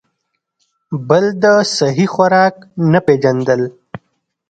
بل 1.07 1.25
د 1.43 1.45
سهي 1.75 2.07
خوراک 2.13 2.55
نۀ 2.91 2.99
پېژندل، 3.05 3.61